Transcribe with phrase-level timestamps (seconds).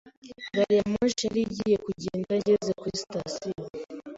[0.55, 3.63] Gari ya moshi yari igiye kugenda ngeze kuri sitasiyo.